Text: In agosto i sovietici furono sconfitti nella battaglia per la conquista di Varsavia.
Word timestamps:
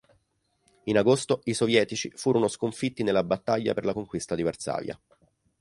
In 0.85 0.97
agosto 0.97 1.41
i 1.43 1.53
sovietici 1.53 2.11
furono 2.15 2.47
sconfitti 2.47 3.03
nella 3.03 3.23
battaglia 3.23 3.75
per 3.75 3.85
la 3.85 3.93
conquista 3.93 4.33
di 4.33 4.41
Varsavia. 4.41 4.99